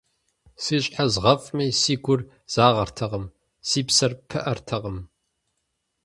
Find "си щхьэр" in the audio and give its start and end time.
0.63-1.09